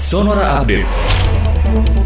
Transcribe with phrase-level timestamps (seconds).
[0.00, 1.99] Sonora Update.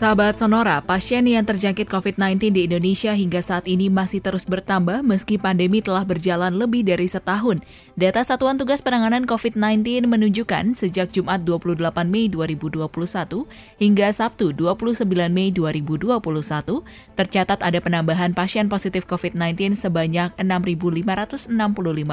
[0.00, 5.36] Sahabat Sonora, pasien yang terjangkit COVID-19 di Indonesia hingga saat ini masih terus bertambah meski
[5.36, 7.60] pandemi telah berjalan lebih dari setahun.
[8.00, 12.88] Data Satuan Tugas Penanganan COVID-19 menunjukkan sejak Jumat 28 Mei 2021
[13.76, 16.16] hingga Sabtu 29 Mei 2021
[17.20, 21.52] tercatat ada penambahan pasien positif COVID-19 sebanyak 6.565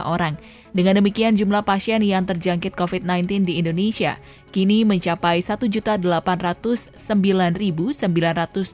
[0.04, 0.36] orang.
[0.76, 4.20] Dengan demikian jumlah pasien yang terjangkit COVID-19 di Indonesia
[4.58, 8.74] kini mencapai 1.809.000 1.926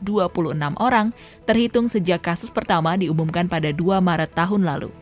[0.80, 1.12] orang
[1.44, 4.96] terhitung sejak kasus pertama diumumkan pada 2 Maret tahun lalu.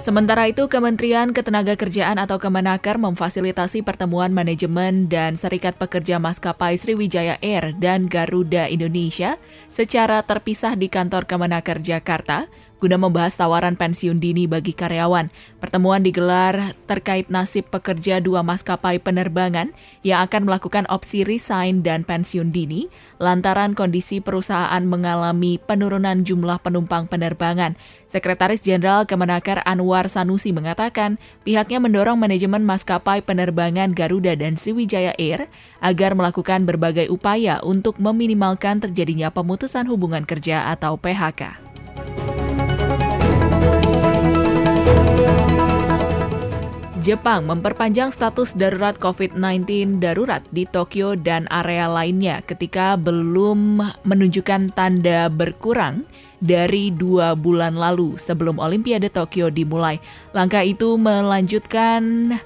[0.00, 7.76] Sementara itu, Kementerian Ketenagakerjaan atau Kemenaker memfasilitasi pertemuan manajemen dan Serikat Pekerja Maskapai Sriwijaya Air
[7.76, 9.36] dan Garuda Indonesia
[9.68, 12.48] secara terpisah di kantor Kemenaker Jakarta
[12.80, 15.28] guna membahas tawaran pensiun dini bagi karyawan.
[15.60, 22.50] Pertemuan digelar terkait nasib pekerja dua maskapai penerbangan yang akan melakukan opsi resign dan pensiun
[22.50, 22.88] dini
[23.20, 27.76] lantaran kondisi perusahaan mengalami penurunan jumlah penumpang penerbangan.
[28.10, 35.46] Sekretaris Jenderal Kemenaker Anwar Sanusi mengatakan pihaknya mendorong manajemen maskapai penerbangan Garuda dan Sriwijaya Air
[35.78, 41.69] agar melakukan berbagai upaya untuk meminimalkan terjadinya pemutusan hubungan kerja atau PHK.
[47.10, 55.26] Jepang memperpanjang status darurat COVID-19 darurat di Tokyo dan area lainnya ketika belum menunjukkan tanda
[55.26, 56.06] berkurang
[56.38, 59.98] dari dua bulan lalu sebelum Olimpiade Tokyo dimulai.
[60.30, 62.38] Langkah itu melanjutkan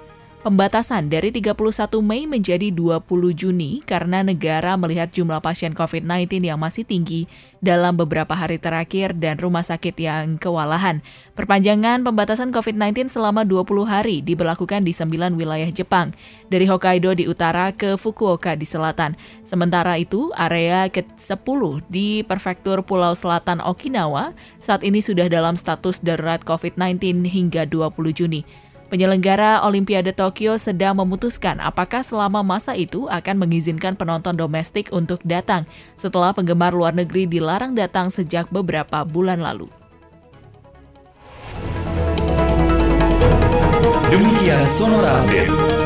[0.44, 1.56] Pembatasan dari 31
[2.04, 3.00] Mei menjadi 20
[3.32, 7.24] Juni karena negara melihat jumlah pasien COVID-19 yang masih tinggi
[7.64, 11.00] dalam beberapa hari terakhir dan rumah sakit yang kewalahan.
[11.32, 16.12] Perpanjangan pembatasan COVID-19 selama 20 hari diberlakukan di 9 wilayah Jepang,
[16.52, 19.16] dari Hokkaido di utara ke Fukuoka di selatan.
[19.48, 26.44] Sementara itu, area ke-10 di Prefektur Pulau Selatan Okinawa saat ini sudah dalam status darurat
[26.44, 28.63] COVID-19 hingga 20 Juni.
[28.92, 35.64] Penyelenggara Olimpiade Tokyo sedang memutuskan apakah selama masa itu akan mengizinkan penonton domestik untuk datang
[35.96, 39.66] setelah penggemar luar negeri dilarang datang sejak beberapa bulan lalu.
[44.12, 45.83] Demikian Sonora Update.